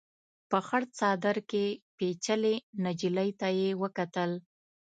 په 0.49 0.59
خړ 0.67 0.81
څادر 0.97 1.37
کې 1.51 1.65
پيچلې 1.97 2.55
نجلۍ 2.83 3.29
ته 3.39 3.47
يې 3.59 3.69
وکتل. 3.81 4.31